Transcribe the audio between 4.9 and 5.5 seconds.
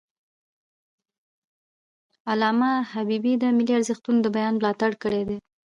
کړی دی.